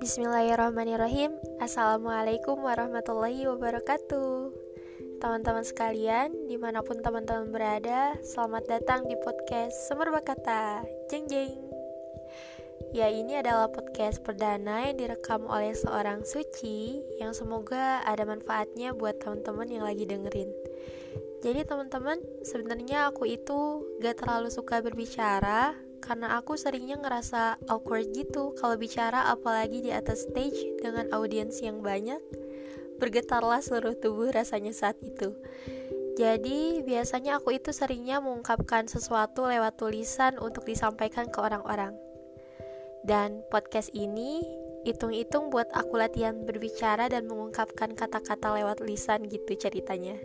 Bismillahirrahmanirrahim. 0.00 1.36
Assalamualaikum 1.60 2.56
warahmatullahi 2.64 3.44
wabarakatuh. 3.44 4.48
Teman-teman 5.20 5.60
sekalian, 5.60 6.32
di 6.48 6.56
mana 6.56 6.80
pun 6.80 7.04
teman-teman 7.04 7.52
berada 7.52 8.16
Selamat 8.24 8.64
datang 8.64 9.04
di 9.04 9.12
podcast 9.20 9.76
Semerbak 9.92 10.24
Kata 10.24 10.80
Jeng 11.12 11.28
jeng. 11.28 11.52
Ya 12.96 13.12
ini 13.12 13.44
adalah 13.44 13.68
podcast 13.68 14.24
perdana 14.24 14.88
yang 14.88 14.96
direkam 14.96 15.44
oleh 15.44 15.76
seorang 15.76 16.24
Suci 16.24 17.04
Yang 17.20 17.44
semoga 17.44 18.00
ada 18.08 18.24
manfaatnya 18.24 18.96
buat 18.96 19.20
teman-teman 19.20 19.68
yang 19.68 19.84
lagi 19.84 20.08
dengerin. 20.08 20.48
Jadi 21.44 21.60
teman-teman, 21.68 22.16
sebenarnya 22.48 23.12
aku 23.12 23.28
itu 23.28 23.84
gak 24.00 24.24
terlalu 24.24 24.48
suka 24.48 24.80
berbicara 24.80 25.76
karena 26.00 26.40
aku 26.40 26.56
seringnya 26.56 26.98
ngerasa 26.98 27.60
awkward 27.68 28.10
gitu 28.16 28.56
kalau 28.56 28.74
bicara 28.80 29.28
apalagi 29.28 29.84
di 29.84 29.92
atas 29.94 30.26
stage 30.26 30.80
dengan 30.80 31.06
audiens 31.12 31.60
yang 31.60 31.84
banyak. 31.84 32.18
Bergetarlah 32.98 33.60
seluruh 33.60 33.96
tubuh 33.96 34.32
rasanya 34.32 34.72
saat 34.72 34.96
itu. 35.00 35.32
Jadi 36.20 36.84
biasanya 36.84 37.40
aku 37.40 37.56
itu 37.56 37.72
seringnya 37.72 38.20
mengungkapkan 38.20 38.84
sesuatu 38.90 39.48
lewat 39.48 39.80
tulisan 39.80 40.36
untuk 40.36 40.68
disampaikan 40.68 41.30
ke 41.32 41.38
orang-orang. 41.40 41.96
Dan 43.00 43.40
podcast 43.48 43.88
ini 43.96 44.44
hitung-hitung 44.84 45.48
buat 45.48 45.68
aku 45.72 45.96
latihan 45.96 46.44
berbicara 46.44 47.08
dan 47.08 47.24
mengungkapkan 47.24 47.96
kata-kata 47.96 48.52
lewat 48.60 48.84
lisan 48.84 49.24
gitu 49.28 49.56
ceritanya. 49.56 50.16